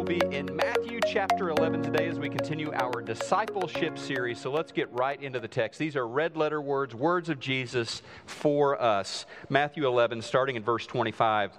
[0.00, 4.40] will be in Matthew chapter 11 today as we continue our discipleship series.
[4.40, 5.78] So let's get right into the text.
[5.78, 9.26] These are red letter words, words of Jesus for us.
[9.50, 11.52] Matthew 11, starting in verse 25.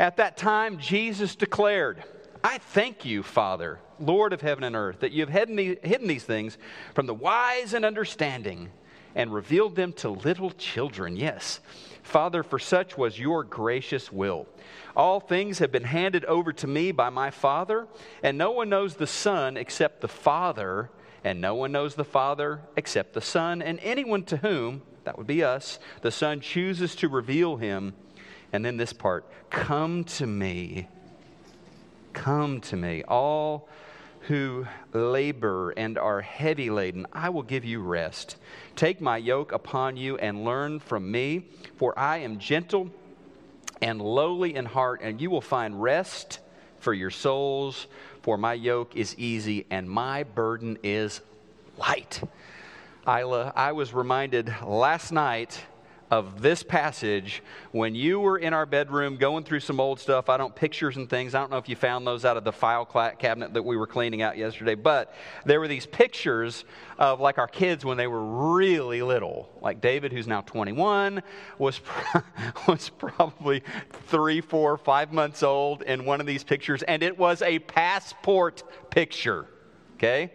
[0.00, 2.02] At that time, Jesus declared,
[2.42, 6.24] I thank you, Father, Lord of heaven and earth, that you have hidden, hidden these
[6.24, 6.58] things
[6.92, 8.70] from the wise and understanding
[9.14, 11.14] and revealed them to little children.
[11.14, 11.60] Yes,
[12.02, 14.46] Father, for such was your gracious will.
[14.96, 17.86] All things have been handed over to me by my Father,
[18.22, 20.90] and no one knows the Son except the Father,
[21.24, 25.26] and no one knows the Father except the Son, and anyone to whom, that would
[25.26, 27.94] be us, the Son chooses to reveal him.
[28.52, 30.88] And then this part come to me.
[32.12, 33.68] Come to me, all
[34.22, 38.36] who labor and are heavy laden, I will give you rest.
[38.76, 41.46] Take my yoke upon you and learn from me,
[41.76, 42.90] for I am gentle
[43.82, 46.40] and lowly in heart, and you will find rest
[46.78, 47.86] for your souls.
[48.22, 51.20] For my yoke is easy and my burden is
[51.78, 52.22] light.
[53.06, 55.64] Isla, I was reminded last night
[56.10, 60.28] of this passage when you were in our bedroom going through some old stuff.
[60.28, 61.34] I don't pictures and things.
[61.34, 63.86] I don't know if you found those out of the file cabinet that we were
[63.86, 66.64] cleaning out yesterday, but there were these pictures
[66.98, 69.48] of like our kids when they were really little.
[69.62, 71.22] Like David, who's now 21,
[71.58, 71.80] was
[72.66, 73.62] was probably
[74.08, 78.64] three, four, five months old in one of these pictures, and it was a passport
[78.90, 79.46] picture.
[79.94, 80.32] Okay.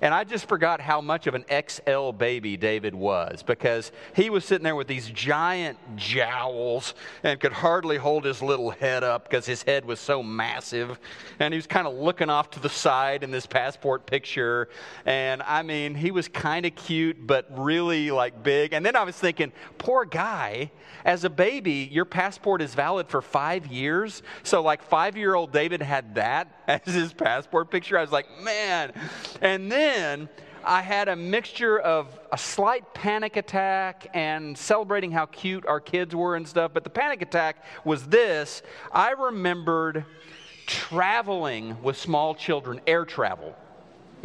[0.00, 4.44] And I just forgot how much of an XL baby David was because he was
[4.44, 9.46] sitting there with these giant jowls and could hardly hold his little head up because
[9.46, 10.98] his head was so massive.
[11.38, 14.68] And he was kind of looking off to the side in this passport picture.
[15.04, 18.72] And I mean, he was kind of cute, but really like big.
[18.72, 20.70] And then I was thinking, poor guy,
[21.04, 24.22] as a baby, your passport is valid for five years.
[24.42, 27.96] So, like, five year old David had that as his passport picture.
[27.96, 28.92] I was like, man.
[29.40, 30.28] And then then
[30.64, 36.12] I had a mixture of a slight panic attack and celebrating how cute our kids
[36.12, 36.72] were and stuff.
[36.74, 40.04] But the panic attack was this I remembered
[40.66, 43.54] traveling with small children, air travel.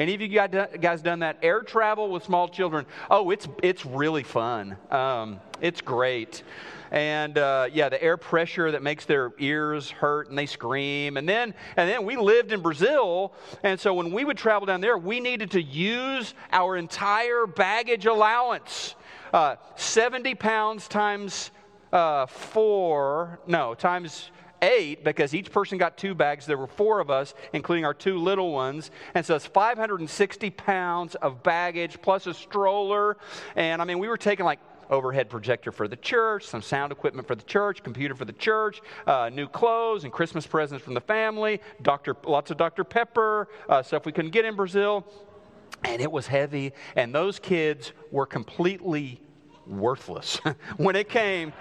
[0.02, 1.38] Any of you guys done that?
[1.44, 2.88] Air travel with small children.
[3.12, 4.76] Oh, it's, it's really fun.
[4.90, 6.42] Um, it's great
[6.90, 11.16] and uh, yeah, the air pressure that makes their ears hurt and they scream.
[11.16, 13.32] And then, and then we lived in Brazil,
[13.64, 18.08] and so when we would travel down there, we needed to use our entire baggage
[18.08, 18.96] allowance.
[19.32, 21.52] Uh, 70 pounds times
[21.94, 24.32] uh, four, no, times
[24.62, 26.46] eight because each person got two bags.
[26.46, 28.92] There were four of us, including our two little ones.
[29.14, 33.18] And so it's 560 pounds of baggage plus a stroller.
[33.56, 37.28] And I mean, we were taking like overhead projector for the church, some sound equipment
[37.28, 41.02] for the church, computer for the church, uh, new clothes and Christmas presents from the
[41.02, 42.16] family, Dr.
[42.26, 42.84] lots of Dr.
[42.84, 45.06] Pepper, uh, stuff we couldn't get in Brazil.
[45.84, 49.20] And it was heavy, and those kids were completely
[49.72, 50.40] worthless.
[50.78, 51.54] When it came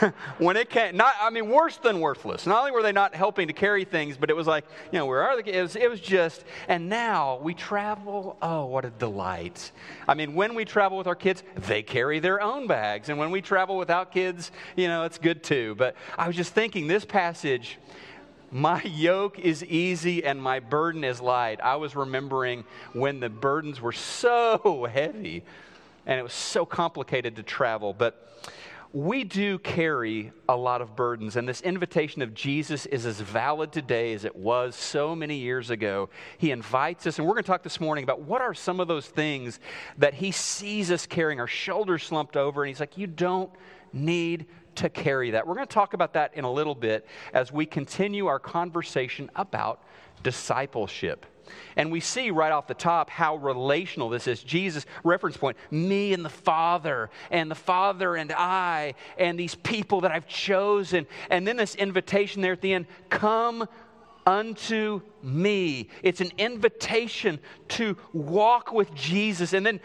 [0.38, 2.46] when it came not i mean worse than worthless.
[2.46, 5.06] Not only were they not helping to carry things but it was like you know
[5.06, 8.90] where are the it was, it was just and now we travel oh what a
[8.90, 9.72] delight.
[10.06, 13.08] I mean when we travel with our kids they carry their own bags.
[13.08, 15.74] And when we travel without kids you know it's good too.
[15.76, 17.78] But i was just thinking this passage
[18.50, 21.60] my yoke is easy and my burden is light.
[21.60, 22.64] I was remembering
[22.94, 25.44] when the burdens were so heavy
[26.08, 27.92] and it was so complicated to travel.
[27.92, 28.24] But
[28.94, 33.70] we do carry a lot of burdens, and this invitation of Jesus is as valid
[33.70, 36.08] today as it was so many years ago.
[36.38, 38.88] He invites us, and we're going to talk this morning about what are some of
[38.88, 39.60] those things
[39.98, 43.52] that He sees us carrying, our shoulders slumped over, and He's like, You don't
[43.92, 44.46] need
[44.76, 45.46] to carry that.
[45.46, 49.30] We're going to talk about that in a little bit as we continue our conversation
[49.36, 49.82] about
[50.22, 51.26] discipleship.
[51.76, 54.42] And we see right off the top how relational this is.
[54.42, 60.02] Jesus, reference point, me and the Father, and the Father and I, and these people
[60.02, 61.06] that I've chosen.
[61.30, 63.68] And then this invitation there at the end come
[64.28, 65.88] unto me.
[66.02, 69.80] It's an invitation to walk with Jesus and then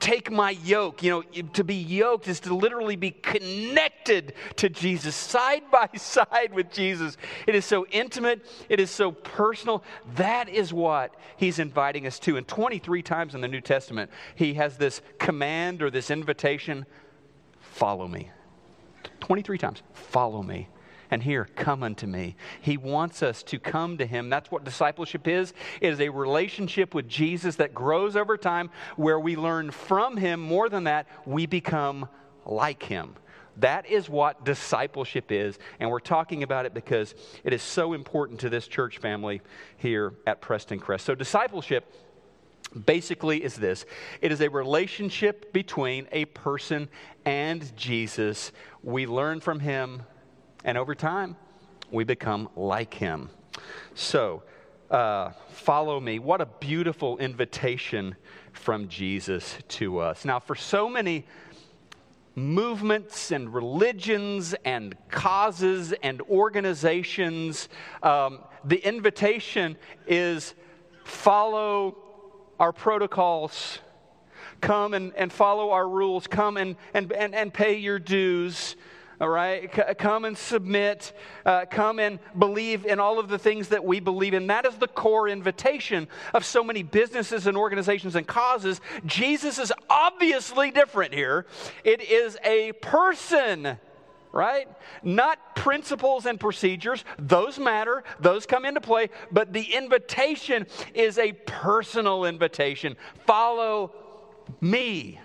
[0.00, 1.02] take my yoke.
[1.02, 6.54] You know, to be yoked is to literally be connected to Jesus, side by side
[6.54, 7.18] with Jesus.
[7.46, 9.84] It is so intimate, it is so personal.
[10.16, 12.38] That is what he's inviting us to.
[12.38, 16.86] And 23 times in the New Testament, he has this command or this invitation
[17.60, 18.30] follow me.
[19.20, 20.68] 23 times, follow me
[21.12, 22.36] and here, come unto me.
[22.62, 24.30] He wants us to come to him.
[24.30, 25.52] That's what discipleship is.
[25.82, 30.40] It is a relationship with Jesus that grows over time where we learn from him.
[30.40, 32.08] More than that, we become
[32.46, 33.14] like him.
[33.58, 35.58] That is what discipleship is.
[35.80, 39.42] And we're talking about it because it is so important to this church family
[39.76, 41.02] here at Prestoncrest.
[41.02, 41.92] So, discipleship
[42.86, 43.84] basically is this
[44.22, 46.88] it is a relationship between a person
[47.26, 48.50] and Jesus.
[48.82, 50.04] We learn from him,
[50.64, 51.36] and over time,
[51.90, 53.28] we become like him.
[53.94, 54.42] So,
[54.90, 56.18] uh, follow me.
[56.18, 58.14] What a beautiful invitation
[58.52, 60.24] from Jesus to us.
[60.24, 61.26] Now, for so many
[62.34, 67.68] movements and religions and causes and organizations,
[68.02, 69.76] um, the invitation
[70.06, 70.54] is
[71.04, 71.96] follow
[72.60, 73.80] our protocols,
[74.60, 78.76] come and, and follow our rules, come and, and, and, and pay your dues
[79.22, 79.74] all right?
[79.74, 81.12] C- come and submit.
[81.46, 84.48] Uh, come and believe in all of the things that we believe in.
[84.48, 88.80] That is the core invitation of so many businesses and organizations and causes.
[89.06, 91.46] Jesus is obviously different here.
[91.84, 93.78] It is a person
[94.34, 94.66] right?
[95.02, 97.04] Not principles and procedures.
[97.18, 102.96] Those matter, those come into play, but the invitation is a personal invitation.
[103.26, 103.92] Follow
[104.58, 105.20] me.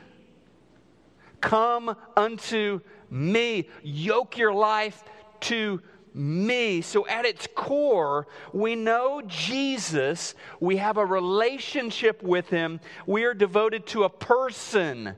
[1.40, 3.69] Come unto me.
[3.83, 5.04] Yoke your life
[5.42, 5.81] to
[6.13, 6.81] me.
[6.81, 10.36] So, at its core, we know Jesus.
[10.59, 12.80] We have a relationship with him.
[13.06, 15.15] We are devoted to a person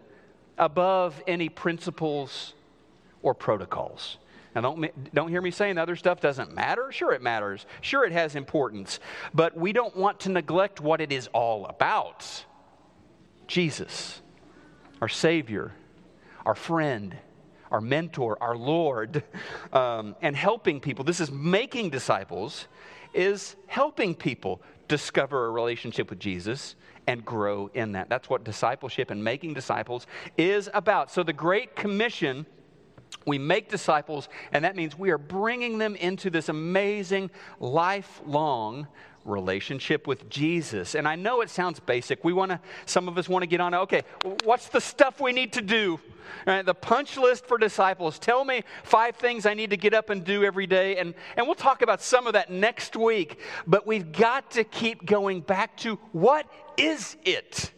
[0.57, 2.53] above any principles
[3.21, 4.17] or protocols.
[4.55, 6.91] Now, don't, don't hear me saying other stuff doesn't matter.
[6.91, 7.65] Sure, it matters.
[7.81, 8.99] Sure, it has importance.
[9.33, 12.45] But we don't want to neglect what it is all about
[13.47, 14.21] Jesus,
[15.01, 15.71] our Savior,
[16.45, 17.15] our friend
[17.71, 19.23] our mentor, our Lord,
[19.73, 21.03] um, and helping people.
[21.03, 22.67] This is making disciples,
[23.13, 26.75] is helping people discover a relationship with Jesus
[27.07, 28.09] and grow in that.
[28.09, 30.05] That's what discipleship and making disciples
[30.37, 31.11] is about.
[31.11, 32.45] So the Great Commission.
[33.25, 38.87] We make disciples, and that means we are bringing them into this amazing, lifelong
[39.25, 40.95] relationship with Jesus.
[40.95, 42.23] And I know it sounds basic.
[42.23, 44.03] We want to, some of us want to get on, okay,
[44.43, 45.99] what's the stuff we need to do?
[46.45, 48.19] Right, the punch list for disciples.
[48.19, 50.97] Tell me five things I need to get up and do every day.
[50.97, 53.39] And, and we'll talk about some of that next week.
[53.65, 56.45] But we've got to keep going back to what
[56.77, 57.71] is it?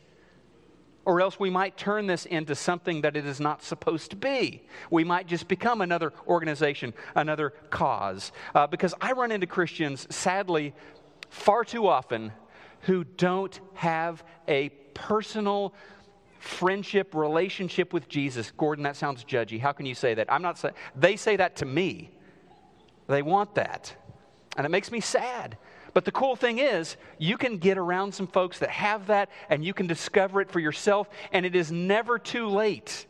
[1.03, 4.63] Or else we might turn this into something that it is not supposed to be.
[4.91, 8.31] We might just become another organization, another cause.
[8.53, 10.75] Uh, because I run into Christians, sadly,
[11.31, 12.31] far too often
[12.81, 15.73] who don't have a personal
[16.39, 18.51] friendship, relationship with Jesus.
[18.51, 19.59] Gordon, that sounds judgy.
[19.59, 20.31] How can you say that?
[20.31, 22.11] I'm not saying, they say that to me.
[23.07, 23.95] They want that.
[24.57, 25.57] And it makes me sad.
[25.93, 29.63] But the cool thing is, you can get around some folks that have that and
[29.63, 33.05] you can discover it for yourself, and it is never too late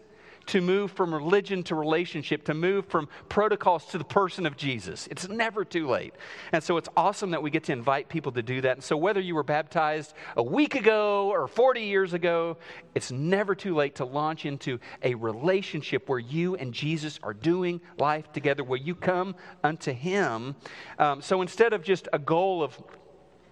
[0.48, 5.08] to move from religion to relationship, to move from protocols to the person of Jesus.
[5.12, 6.14] It's never too late.
[6.52, 8.78] And so it's awesome that we get to invite people to do that.
[8.78, 12.58] And so whether you were baptized a week ago or 40 years ago,
[12.96, 17.82] it's never too late to launch into a relationship where you and Jesus are doing
[17.98, 20.56] life together, where you come unto Him.
[21.00, 22.78] Um, so instead of just a goal of,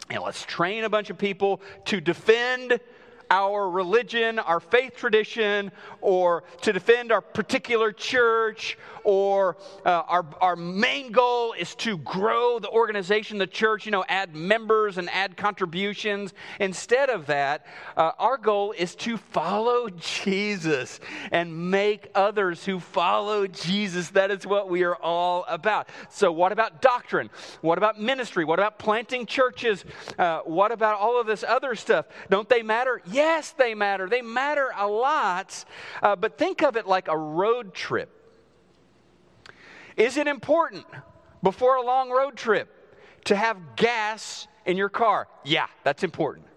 [0.09, 2.79] you know, let's train a bunch of people to defend
[3.29, 5.71] our religion, our faith tradition,
[6.01, 12.59] or to defend our particular church, or uh, our, our main goal is to grow
[12.59, 16.33] the organization, the church, you know, add members and add contributions.
[16.59, 17.65] Instead of that,
[17.97, 19.89] uh, our goal is to follow
[20.23, 20.99] Jesus
[21.31, 24.09] and make others who follow Jesus.
[24.09, 25.89] That is what we are all about.
[26.09, 27.29] So, what about doctrine?
[27.61, 28.45] What about ministry?
[28.45, 29.85] What about planting churches?
[30.17, 32.05] Uh, what about all of this other stuff?
[32.29, 33.01] Don't they matter?
[33.05, 33.18] Yes,
[33.57, 34.07] they matter.
[34.09, 35.65] They matter a lot.
[36.01, 38.09] Uh, but think of it like a road trip.
[39.97, 40.85] Is it important
[41.43, 42.69] before a long road trip
[43.25, 45.27] to have gas in your car?
[45.43, 46.48] Yeah, that's important.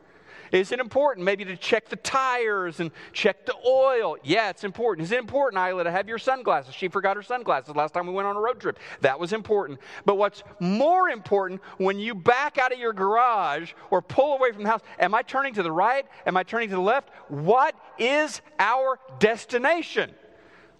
[0.53, 4.19] Is it important maybe to check the tires and check the oil?
[4.23, 5.07] Yeah, it's important.
[5.07, 6.75] Is it important, Isla, to have your sunglasses?
[6.75, 8.79] She forgot her sunglasses last time we went on a road trip.
[9.01, 9.81] That was important.
[10.05, 14.65] But what's more important when you back out of your garage or pull away from
[14.65, 16.07] the house, am I turning to the right?
[16.27, 17.09] Am I turning to the left?
[17.29, 20.11] What is our destination?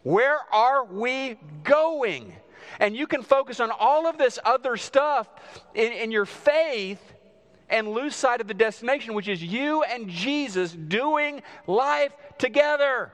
[0.03, 2.35] Where are we going?
[2.79, 5.29] And you can focus on all of this other stuff
[5.75, 7.01] in, in your faith
[7.73, 13.11] and lose sight of the destination, which is you and Jesus doing life together,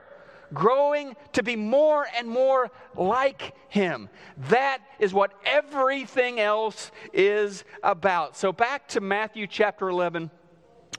[0.52, 4.10] growing to be more and more like Him.
[4.48, 8.36] That is what everything else is about.
[8.36, 10.30] So, back to Matthew chapter 11,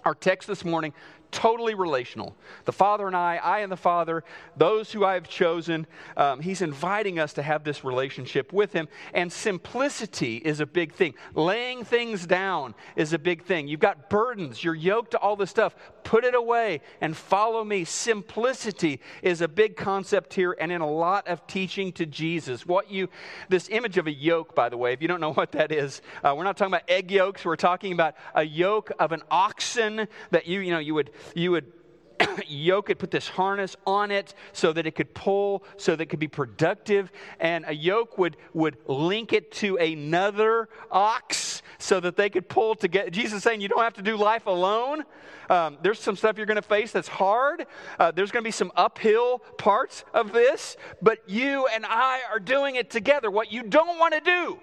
[0.06, 0.94] our text this morning
[1.32, 2.36] totally relational.
[2.66, 4.24] The Father and I, I and the Father,
[4.58, 8.88] those who I have chosen, um, He's inviting us to have this relationship with Him.
[9.14, 11.14] And simplicity is a big thing.
[11.36, 13.68] Laying things down is a big thing.
[13.68, 15.76] You've got burdens, you're yoked to all this stuff.
[16.04, 17.84] Put it away and follow me.
[17.84, 22.66] Simplicity is a big concept here and in a lot of teaching to Jesus.
[22.66, 23.10] What you,
[23.50, 26.02] this image of a yoke, by the way, if you don't know what that is,
[26.24, 30.08] uh, we're not talking about egg yolks, we're talking about a yoke of an oxen
[30.32, 31.72] that you, you know, you would you would
[32.48, 36.06] yoke it, put this harness on it so that it could pull, so that it
[36.08, 37.12] could be productive.
[37.40, 42.76] And a yoke would, would link it to another ox so that they could pull
[42.76, 43.10] together.
[43.10, 45.04] Jesus saying you don't have to do life alone.
[45.50, 47.66] Um, there's some stuff you're going to face that's hard.
[47.98, 52.40] Uh, there's going to be some uphill parts of this, but you and I are
[52.40, 53.32] doing it together.
[53.32, 54.60] What you don't want to do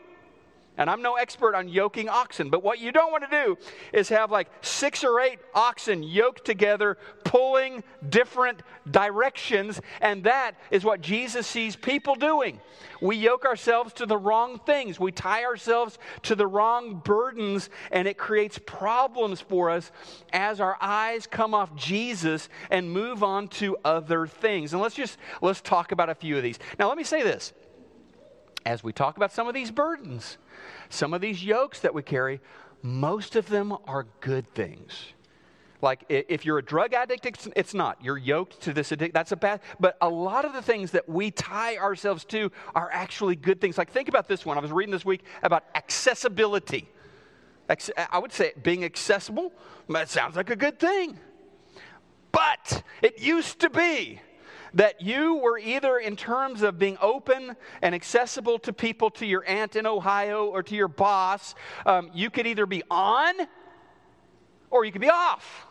[0.79, 3.59] and I'm no expert on yoking oxen, but what you don't want to do
[3.93, 9.81] is have like six or eight oxen yoked together, pulling different directions.
[10.01, 12.61] And that is what Jesus sees people doing.
[13.01, 18.09] We yoke ourselves to the wrong things, we tie ourselves to the wrong burdens, and
[18.09, 19.93] it creates problems for us
[20.33, 24.73] as our eyes come off Jesus and move on to other things.
[24.73, 26.59] And let's just let's talk about a few of these.
[26.79, 27.53] Now, let me say this
[28.67, 30.37] as we talk about some of these burdens,
[30.91, 32.41] some of these yokes that we carry,
[32.83, 35.13] most of them are good things.
[35.81, 38.03] Like if you're a drug addict, it's, not.
[38.03, 39.13] You're yoked to this addiction.
[39.15, 39.61] That's a bad.
[39.79, 43.79] But a lot of the things that we tie ourselves to are actually good things.
[43.79, 44.59] Like think about this one.
[44.59, 46.89] I was reading this week about accessibility.
[48.11, 49.53] I would say being accessible.
[49.89, 51.19] That sounds like a good thing.
[52.33, 54.21] But it used to be
[54.77, 59.45] that you were either in terms of being open and accessible to people, to your
[59.47, 61.55] aunt in Ohio or to your boss,
[61.87, 63.35] um, you could either be on
[64.71, 65.67] or you could be off.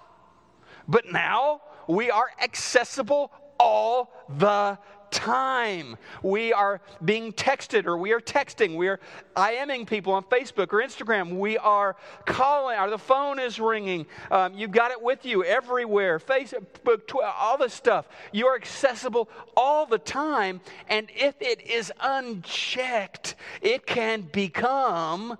[0.88, 4.77] But now we are accessible all the
[5.15, 5.98] time.
[6.22, 8.75] We are being texted or we are texting.
[8.75, 9.00] We are
[9.36, 11.38] IMing people on Facebook or Instagram.
[11.38, 11.95] We are
[12.25, 14.05] calling or the phone is ringing.
[14.29, 18.07] Um, you've got it with you everywhere Facebook, Twitter, all this stuff.
[18.34, 20.60] You are accessible all the time.
[20.89, 25.38] And if it is unchecked, it can become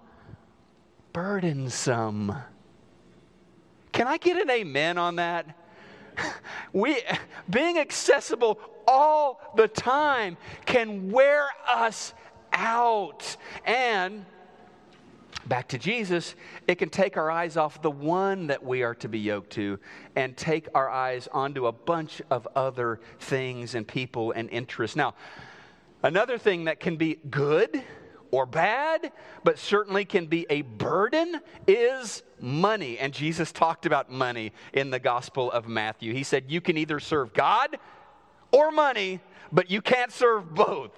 [1.12, 2.34] burdensome.
[3.91, 5.64] Can I get an amen on that?
[6.74, 7.01] we
[7.50, 12.13] being accessible all the time can wear us
[12.53, 13.38] out.
[13.65, 14.25] And
[15.48, 16.36] back to Jesus,
[16.67, 19.79] it can take our eyes off the one that we are to be yoked to
[20.15, 24.95] and take our eyes onto a bunch of other things and people and interests.
[24.95, 25.13] Now,
[26.03, 27.84] another thing that can be good
[28.32, 29.12] or bad,
[29.44, 32.98] but certainly can be a burden, is money.
[32.98, 36.13] And Jesus talked about money in the Gospel of Matthew.
[36.13, 37.77] He said, You can either serve God
[38.51, 39.20] or money,
[39.51, 40.91] but you can't serve both.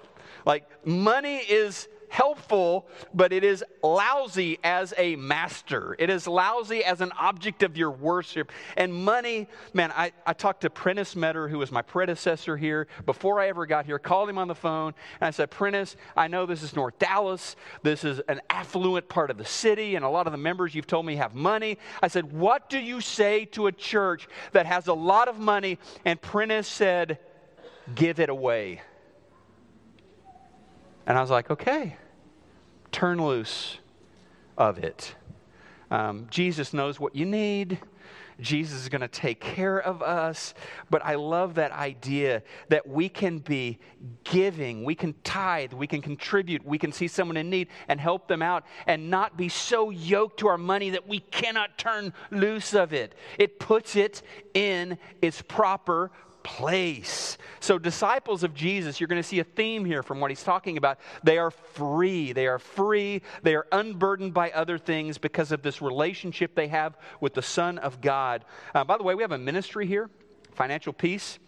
[0.44, 5.96] Like, money is helpful, but it is lousy as a master.
[5.98, 8.52] It is lousy as an object of your worship.
[8.76, 13.40] And money, man, I, I talked to Prentice Meador, who was my predecessor here, before
[13.40, 16.46] I ever got here, called him on the phone, and I said, Prentice, I know
[16.46, 17.56] this is North Dallas.
[17.82, 20.86] This is an affluent part of the city, and a lot of the members you've
[20.86, 21.78] told me have money.
[22.02, 25.78] I said, What do you say to a church that has a lot of money?
[26.04, 27.18] And Prentice said,
[27.94, 28.82] Give it away.
[31.08, 31.96] And I was like, okay,
[32.92, 33.78] turn loose
[34.58, 35.14] of it.
[35.90, 37.78] Um, Jesus knows what you need.
[38.40, 40.52] Jesus is going to take care of us.
[40.90, 43.78] But I love that idea that we can be
[44.22, 48.28] giving, we can tithe, we can contribute, we can see someone in need and help
[48.28, 52.74] them out and not be so yoked to our money that we cannot turn loose
[52.74, 53.14] of it.
[53.38, 54.20] It puts it
[54.52, 56.10] in its proper
[56.48, 57.36] place.
[57.60, 60.78] So, disciples of Jesus, you're going to see a theme here from what he's talking
[60.78, 60.98] about.
[61.22, 62.32] They are free.
[62.32, 63.20] They are free.
[63.42, 67.76] They are unburdened by other things because of this relationship they have with the Son
[67.78, 68.46] of God.
[68.74, 70.08] Uh, by the way, we have a ministry here,
[70.54, 71.38] Financial Peace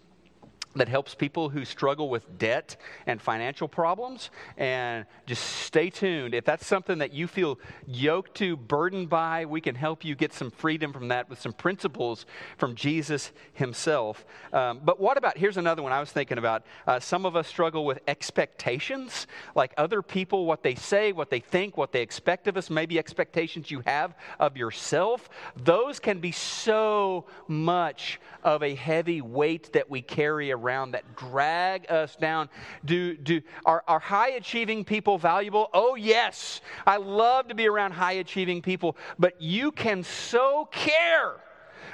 [0.76, 4.30] that helps people who struggle with debt and financial problems.
[4.56, 6.32] And just stay tuned.
[6.32, 7.58] If that's something that you feel
[7.88, 11.52] yoked to, burdened by, we can help you get some freedom from that with some
[11.52, 12.24] principles
[12.56, 14.24] from Jesus himself.
[14.52, 16.64] Um, but what about, here's another one I was thinking about.
[16.86, 21.40] Uh, some of us struggle with expectations, like other people, what they say, what they
[21.40, 25.28] think, what they expect of us, maybe expectations you have of yourself.
[25.56, 30.60] Those can be so much of a heavy weight that we carry around
[30.93, 32.49] that drag us down.
[32.85, 35.69] Do, do, are, are high achieving people valuable?
[35.73, 36.61] Oh, yes.
[36.87, 41.37] I love to be around high achieving people, but you can so care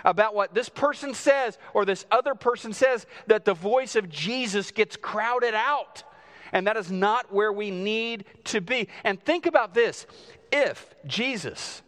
[0.04, 4.70] about what this person says or this other person says, that the voice of Jesus
[4.70, 6.04] gets crowded out.
[6.52, 8.88] And that is not where we need to be.
[9.04, 10.06] And think about this
[10.52, 11.82] if Jesus,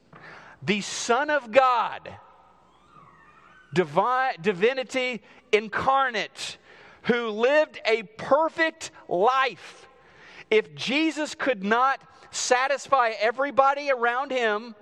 [0.63, 2.13] the Son of God,
[3.73, 6.59] divine, divinity incarnate,
[7.03, 9.89] who lived a perfect life,
[10.51, 12.01] if Jesus could not
[12.31, 14.75] satisfy everybody around him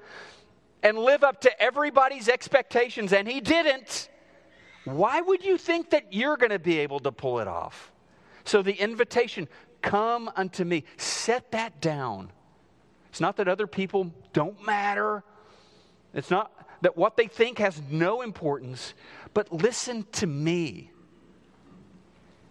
[0.83, 4.09] and live up to everybody's expectations, and he didn't,
[4.85, 7.93] why would you think that you're going to be able to pull it off?
[8.45, 9.49] So the invitation,
[9.83, 12.31] come unto me, set that down.
[13.11, 15.25] It's not that other people don't matter.
[16.15, 18.95] It's not that what they think has no importance,
[19.35, 20.91] but listen to me.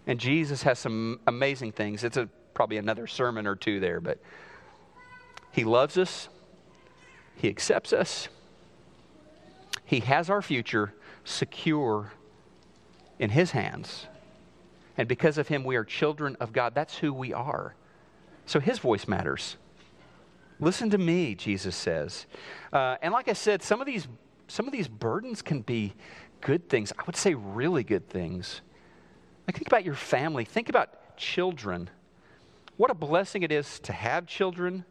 [0.08, 2.04] And Jesus has some amazing things.
[2.04, 4.20] It's a, probably another sermon or two there, but
[5.52, 6.30] He loves us,
[7.36, 8.28] He accepts us,
[9.84, 10.94] He has our future
[11.24, 12.12] secure
[13.20, 14.08] in His hands.
[14.98, 16.76] And because of Him, we are children of God.
[16.76, 17.76] That's who we are.
[18.46, 19.58] So His voice matters.
[20.60, 22.28] Listen to me, Jesus says.
[22.72, 24.08] Uh, and like I said, some of these
[24.48, 25.96] some of these burdens can be
[26.42, 26.94] good things.
[26.98, 28.62] I would say really good things.
[29.48, 30.46] Like think about your family.
[30.46, 31.90] Think about children.
[32.78, 34.84] What a blessing it is to have children,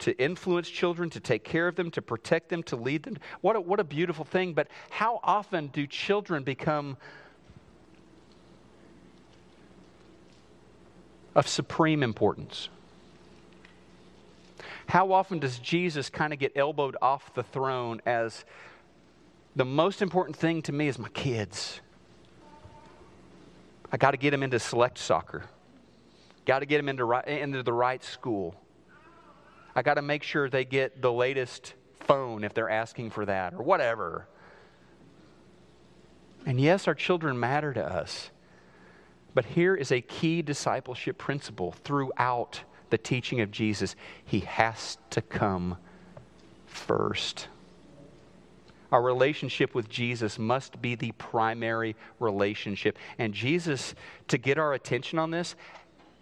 [0.00, 3.18] to influence children, to take care of them, to protect them, to lead them.
[3.40, 4.52] What a, what a beautiful thing.
[4.52, 6.96] But how often do children become
[11.34, 12.68] of supreme importance?
[14.86, 18.44] How often does Jesus kind of get elbowed off the throne as
[19.54, 21.80] the most important thing to me is my kids?
[23.92, 25.44] I got to get them into select soccer.
[26.44, 28.54] Got to get them into, right, into the right school.
[29.74, 33.54] I got to make sure they get the latest phone if they're asking for that
[33.54, 34.26] or whatever.
[36.46, 38.30] And yes, our children matter to us.
[39.34, 43.94] But here is a key discipleship principle throughout the teaching of Jesus,
[44.24, 45.76] he has to come
[46.66, 47.48] first.
[48.92, 52.98] Our relationship with Jesus must be the primary relationship.
[53.18, 53.94] And Jesus,
[54.28, 55.54] to get our attention on this,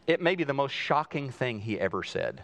[0.06, 2.42] it may be the most shocking thing he ever said.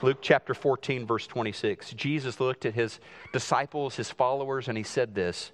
[0.00, 1.92] Luke chapter 14, verse 26.
[1.92, 3.00] Jesus looked at his
[3.32, 5.50] disciples, his followers, and he said this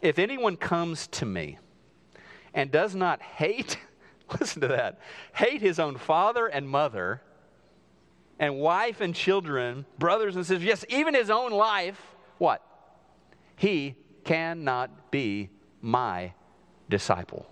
[0.00, 1.58] If anyone comes to me
[2.54, 3.76] and does not hate
[4.40, 4.98] Listen to that.
[5.34, 7.22] Hate his own father and mother,
[8.38, 12.00] and wife and children, brothers and sisters, yes, even his own life,
[12.38, 12.62] what?
[13.56, 16.32] He cannot be my
[16.88, 17.46] disciple.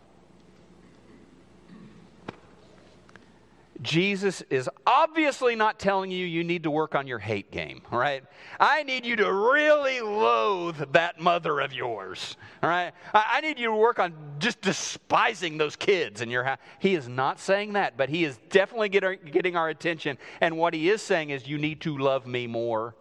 [3.84, 8.24] Jesus is obviously not telling you you need to work on your hate game, right?
[8.58, 12.92] I need you to really loathe that mother of yours, all right?
[13.12, 16.58] I, need you to work on just despising those kids in your house.
[16.78, 20.16] He is not saying that, but he is definitely get our, getting our attention.
[20.40, 22.94] And what he is saying is, you need to love me more.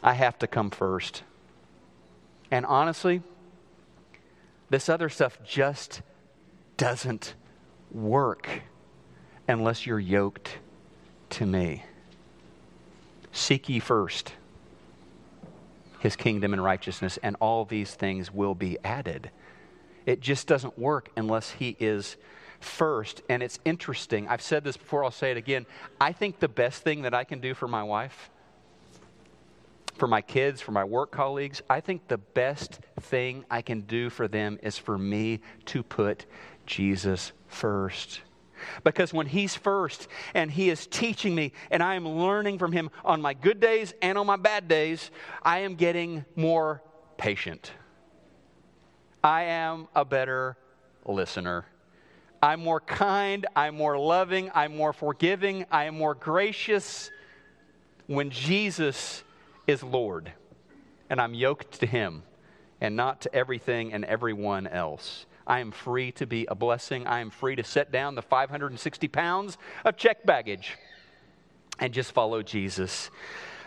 [0.00, 1.24] I have to come first.
[2.52, 3.20] And honestly,
[4.70, 6.02] this other stuff just
[6.76, 7.34] doesn't
[7.92, 8.48] work
[9.46, 10.58] unless you're yoked
[11.30, 11.84] to me.
[13.32, 14.32] Seek ye first
[15.98, 19.30] his kingdom and righteousness, and all these things will be added.
[20.06, 22.16] It just doesn't work unless he is
[22.60, 23.22] first.
[23.28, 24.28] And it's interesting.
[24.28, 25.66] I've said this before, I'll say it again.
[26.00, 28.30] I think the best thing that I can do for my wife,
[29.96, 34.08] for my kids, for my work colleagues, I think the best thing I can do
[34.08, 36.26] for them is for me to put
[36.68, 38.20] Jesus first.
[38.84, 42.90] Because when He's first and He is teaching me and I am learning from Him
[43.04, 45.10] on my good days and on my bad days,
[45.42, 46.82] I am getting more
[47.16, 47.72] patient.
[49.24, 50.56] I am a better
[51.04, 51.64] listener.
[52.40, 57.10] I'm more kind, I'm more loving, I'm more forgiving, I am more gracious
[58.06, 59.24] when Jesus
[59.66, 60.32] is Lord
[61.10, 62.22] and I'm yoked to Him
[62.80, 65.26] and not to everything and everyone else.
[65.48, 67.06] I am free to be a blessing.
[67.06, 70.76] I am free to set down the 560 pounds of check baggage
[71.80, 73.10] and just follow Jesus.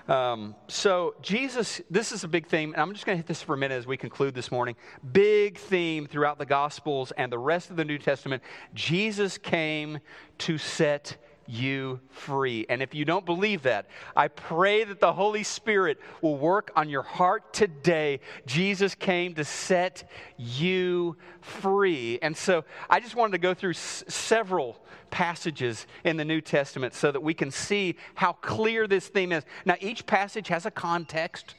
[0.08, 3.42] Um, so, Jesus, this is a big theme, and I'm just going to hit this
[3.42, 4.76] for a minute as we conclude this morning.
[5.12, 8.44] Big theme throughout the Gospels and the rest of the New Testament.
[8.74, 10.00] Jesus came
[10.40, 12.66] to set you free.
[12.70, 16.90] And if you don't believe that, I pray that the Holy Spirit will work on
[16.90, 18.20] your heart today.
[18.46, 22.20] Jesus came to set you free.
[22.22, 24.78] And so I just wanted to go through s- several
[25.10, 29.44] passages in the New Testament so that we can see how clear this theme is.
[29.66, 31.56] Now, each passage has a context.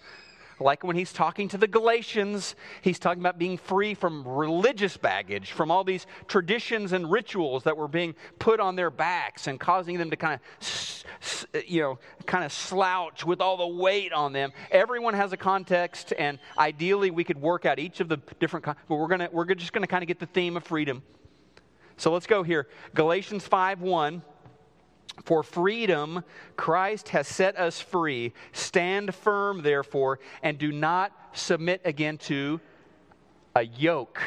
[0.61, 5.53] Like when he's talking to the Galatians, he's talking about being free from religious baggage,
[5.53, 9.99] from all these traditions and rituals that were being put on their backs and causing
[9.99, 14.53] them to kind of, you know, kind of slouch with all the weight on them.
[14.71, 18.77] Everyone has a context, and ideally we could work out each of the different, but
[18.89, 21.03] we're, gonna, we're just going to kind of get the theme of freedom.
[21.97, 22.69] So let's go here.
[22.95, 24.23] Galatians 5 1.
[25.25, 26.25] For freedom,
[26.57, 28.33] Christ has set us free.
[28.53, 32.61] Stand firm, therefore, and do not submit again to
[33.55, 34.21] a yoke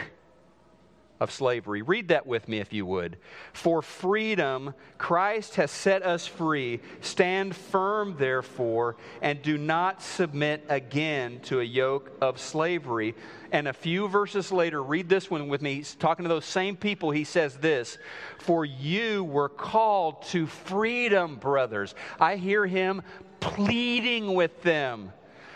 [1.26, 1.82] of slavery.
[1.82, 3.18] Read that with me if you would.
[3.52, 6.82] For freedom, Christ has set us free.
[7.02, 13.16] Stand firm, therefore, and do not submit again to a yoke of slavery.
[13.52, 15.74] And a few verses later, read this one with me.
[15.74, 17.10] He's talking to those same people.
[17.10, 17.98] He says this
[18.38, 21.96] For you were called to freedom, brothers.
[22.20, 23.02] I hear him
[23.40, 25.12] pleading with them.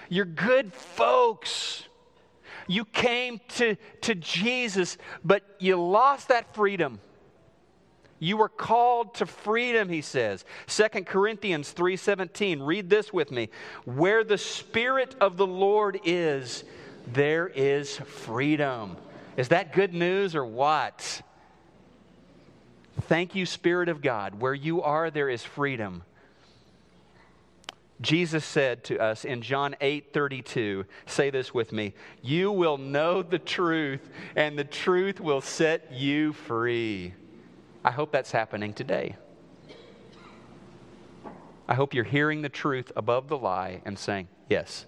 [0.09, 1.83] You're good folks.
[2.69, 6.99] You came to, to Jesus, but you lost that freedom.
[8.19, 10.45] You were called to freedom, he says.
[10.67, 12.61] 2 Corinthians 3:17.
[12.61, 13.49] Read this with me.
[13.85, 16.63] Where the spirit of the Lord is,
[17.07, 18.97] there is freedom.
[19.35, 21.23] Is that good news or what?
[23.01, 24.39] Thank you, Spirit of God.
[24.39, 26.03] Where you are, there is freedom.
[28.01, 33.21] Jesus said to us in John 8 32, say this with me, you will know
[33.21, 37.13] the truth, and the truth will set you free.
[37.83, 39.15] I hope that's happening today.
[41.67, 44.85] I hope you're hearing the truth above the lie and saying, Yes,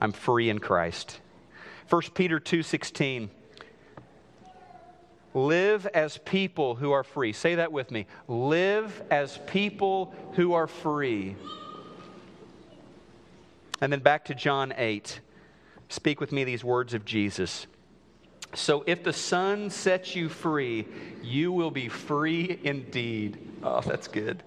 [0.00, 1.20] I'm free in Christ.
[1.88, 3.30] 1 Peter 2 16.
[5.34, 7.32] Live as people who are free.
[7.32, 8.06] Say that with me.
[8.26, 11.36] Live as people who are free.
[13.80, 15.20] And then back to John 8.
[15.88, 17.66] Speak with me these words of Jesus.
[18.54, 20.86] So if the Son sets you free,
[21.22, 23.38] you will be free indeed.
[23.62, 24.42] Oh, that's good.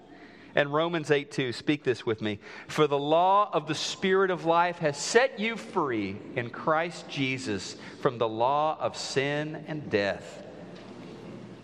[0.54, 2.38] And Romans 8 2, speak this with me.
[2.68, 7.76] For the law of the Spirit of life has set you free in Christ Jesus
[8.00, 10.42] from the law of sin and death.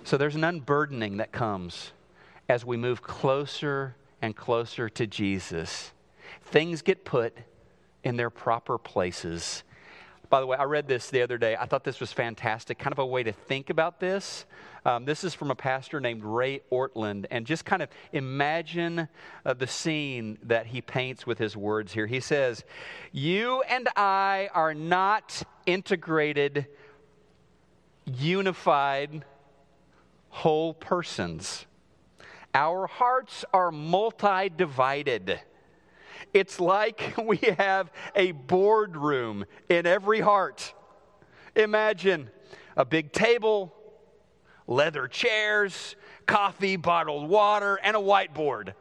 [0.04, 1.92] So there's an unburdening that comes
[2.48, 5.92] as we move closer and closer to Jesus.
[6.44, 7.36] Things get put
[8.04, 9.64] in their proper places.
[10.30, 11.56] By the way, I read this the other day.
[11.56, 14.44] I thought this was fantastic, kind of a way to think about this.
[14.84, 19.08] Um, this is from a pastor named Ray Ortlund, and just kind of imagine
[19.46, 22.06] uh, the scene that he paints with his words here.
[22.06, 22.64] He says,
[23.10, 26.66] You and I are not integrated,
[28.04, 29.24] unified,
[30.28, 31.64] whole persons.
[32.54, 35.40] Our hearts are multi divided.
[36.32, 40.74] It's like we have a boardroom in every heart.
[41.56, 42.30] Imagine
[42.76, 43.74] a big table,
[44.66, 48.74] leather chairs, coffee, bottled water, and a whiteboard.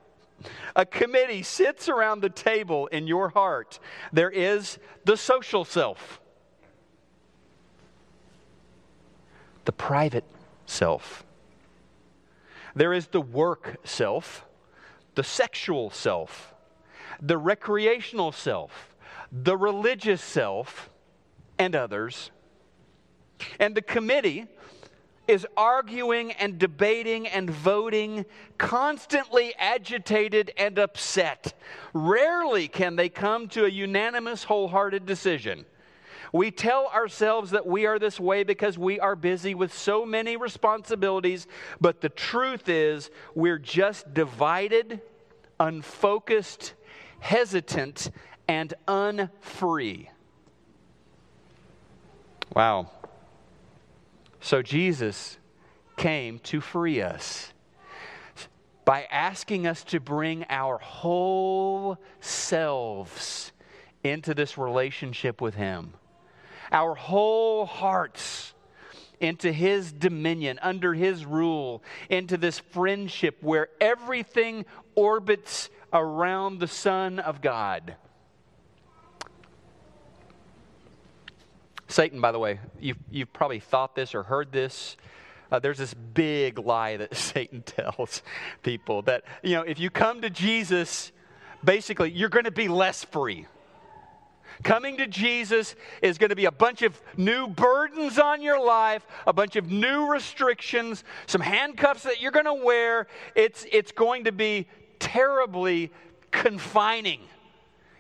[0.76, 3.80] A committee sits around the table in your heart.
[4.14, 6.22] There is the social self,
[9.66, 10.26] the private
[10.68, 11.26] self.
[12.76, 14.46] There is the work self,
[15.16, 16.54] the sexual self,
[17.22, 18.96] the recreational self,
[19.32, 20.90] the religious self,
[21.58, 22.32] and others.
[23.60, 24.48] And the committee
[25.28, 28.26] is arguing and debating and voting,
[28.58, 31.54] constantly agitated and upset.
[31.94, 35.66] Rarely can they come to a unanimous, wholehearted decision.
[36.34, 40.36] We tell ourselves that we are this way because we are busy with so many
[40.38, 41.48] responsibilities,
[41.80, 45.02] but the truth is we're just divided,
[45.60, 46.74] unfocused,
[47.20, 48.12] hesitant,
[48.48, 50.10] and unfree.
[52.56, 52.90] Wow.
[54.40, 55.38] So Jesus
[55.98, 57.52] came to free us
[58.86, 63.52] by asking us to bring our whole selves
[64.04, 65.94] into this relationship with Him,
[66.72, 68.54] our whole hearts
[69.20, 77.20] into His dominion, under His rule, into this friendship where everything orbits around the Son
[77.20, 77.96] of God.
[81.88, 84.98] Satan, by the way, you've, you've probably thought this or heard this.
[85.52, 88.22] Uh, there's this big lie that Satan tells
[88.64, 91.12] people that, you know, if you come to Jesus,
[91.64, 93.48] basically, you're going to be less free.
[94.64, 99.06] Coming to Jesus is going to be a bunch of new burdens on your life,
[99.28, 103.08] a bunch of new restrictions, some handcuffs that you're going to wear.
[103.36, 104.68] It's, it's going to be
[105.00, 105.92] terribly
[106.32, 107.22] confining.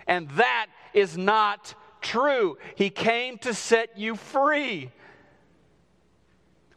[0.08, 2.58] And that is not true.
[2.76, 4.92] He came to set you free.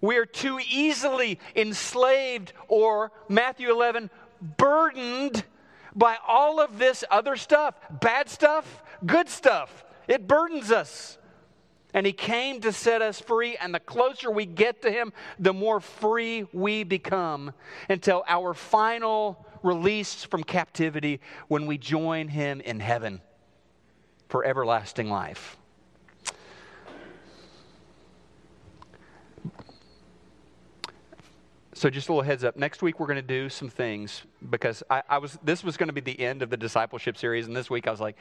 [0.00, 4.11] We are too easily enslaved or, Matthew 11,
[4.56, 5.44] burdened
[5.94, 9.85] by all of this other stuff bad stuff, good stuff.
[10.09, 11.18] It burdens us.
[11.92, 15.52] And He came to set us free, and the closer we get to Him, the
[15.52, 17.52] more free we become
[17.88, 23.20] until our final release from captivity when we join Him in heaven
[24.28, 25.56] for everlasting life.
[31.80, 32.56] So just a little heads up.
[32.56, 35.38] Next week we're going to do some things because I, I was.
[35.42, 37.90] This was going to be the end of the discipleship series, and this week I
[37.90, 38.16] was like,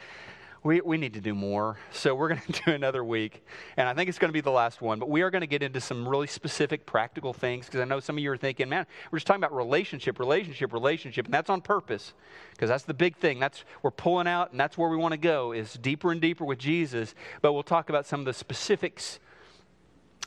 [0.64, 1.78] we, we need to do more.
[1.92, 3.44] So we're going to do another week.
[3.78, 5.00] And I think it's going to be the last one.
[5.00, 8.00] But we are going to get into some really specific practical things because I know
[8.00, 11.26] some of you are thinking, man, we're just talking about relationship, relationship, relationship.
[11.26, 12.14] And that's on purpose
[12.52, 13.40] because that's the big thing.
[13.40, 16.46] That's we're pulling out and that's where we want to go is deeper and deeper
[16.46, 17.16] with Jesus.
[17.42, 19.20] But we'll talk about some of the specifics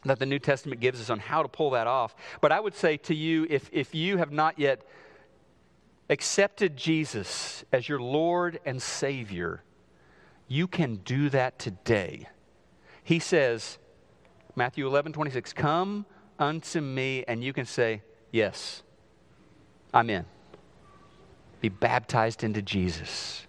[0.04, 2.16] that the New Testament gives us on how to pull that off.
[2.40, 4.82] But I would say to you, if, if you have not yet
[6.10, 9.62] accepted Jesus as your Lord and Savior,
[10.52, 12.28] you can do that today.
[13.02, 13.78] He says,
[14.54, 16.04] Matthew 11, 26, Come
[16.38, 18.82] unto me, and you can say, Yes,
[19.94, 20.26] I'm in.
[21.62, 23.46] Be baptized into Jesus.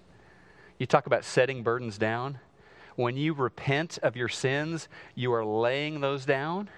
[0.80, 2.40] You talk about setting burdens down.
[2.96, 6.70] When you repent of your sins, you are laying those down.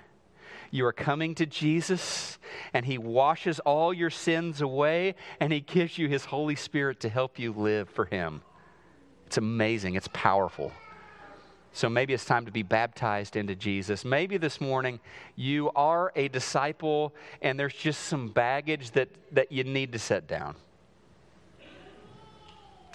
[0.71, 2.39] You are coming to Jesus,
[2.73, 7.09] and He washes all your sins away, and He gives you His Holy Spirit to
[7.09, 8.41] help you live for Him.
[9.25, 10.71] It's amazing, it's powerful.
[11.73, 14.05] So maybe it's time to be baptized into Jesus.
[14.05, 15.01] Maybe this morning
[15.35, 20.25] you are a disciple and there's just some baggage that, that you need to set
[20.25, 20.55] down.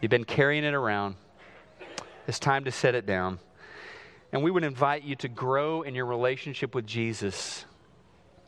[0.01, 1.17] You've been carrying it around.
[2.27, 3.39] It's time to set it down.
[4.33, 7.67] And we would invite you to grow in your relationship with Jesus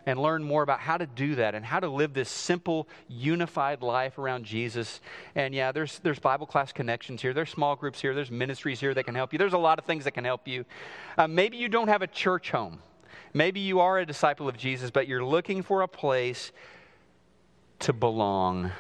[0.07, 3.83] and learn more about how to do that and how to live this simple, unified
[3.83, 5.01] life around Jesus.
[5.35, 8.95] And yeah, there's, there's Bible class connections here, there's small groups here, there's ministries here
[8.95, 9.39] that can help you.
[9.39, 10.65] There's a lot of things that can help you.
[11.17, 12.81] Uh, maybe you don't have a church home.
[13.35, 16.53] Maybe you are a disciple of Jesus, but you're looking for a place
[17.81, 18.73] to belong.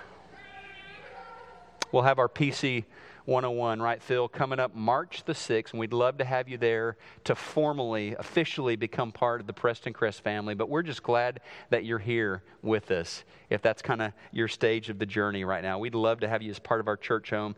[1.91, 2.85] We'll have our PC
[3.25, 6.97] 101, right, Phil, coming up March the 6th, and we'd love to have you there
[7.25, 10.55] to formally, officially become part of the Prestoncrest family.
[10.55, 14.89] But we're just glad that you're here with us, if that's kind of your stage
[14.89, 15.79] of the journey right now.
[15.79, 17.55] We'd love to have you as part of our church home.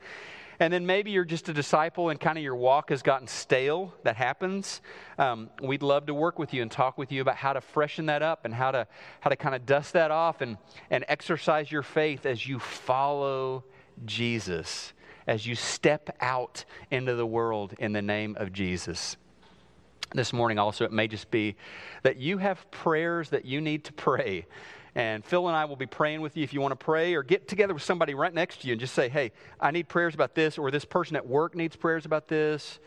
[0.61, 3.92] And then maybe you're just a disciple and kind of your walk has gotten stale.
[4.05, 4.83] That happens.
[5.18, 8.07] Um, we'd love to work with you and talk with you about how to freshen
[8.07, 8.87] that up and how to,
[9.20, 10.57] how to kind of dust that off and,
[10.90, 13.64] and exercise your faith as you follow
[14.05, 14.93] Jesus
[15.26, 19.16] as you step out into the world in the name of Jesus.
[20.12, 21.56] This morning, also, it may just be
[22.02, 24.46] that you have prayers that you need to pray.
[24.94, 27.22] And Phil and I will be praying with you if you want to pray or
[27.22, 30.14] get together with somebody right next to you and just say, hey, I need prayers
[30.14, 32.78] about this, or this person at work needs prayers about this.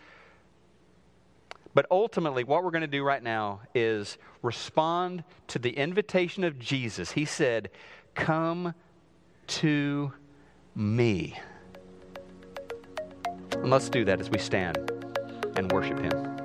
[1.73, 6.57] But ultimately, what we're going to do right now is respond to the invitation of
[6.57, 7.11] Jesus.
[7.11, 7.69] He said,
[8.15, 8.73] Come
[9.47, 10.13] to
[10.73, 11.37] me.
[13.53, 14.77] And let's do that as we stand
[15.55, 16.36] and worship Him.